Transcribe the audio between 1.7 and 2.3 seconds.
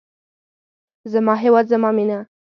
زما مینه.